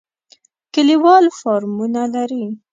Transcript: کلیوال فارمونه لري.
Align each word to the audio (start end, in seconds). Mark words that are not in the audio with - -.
کلیوال 0.73 1.25
فارمونه 1.39 2.03
لري. 2.13 2.43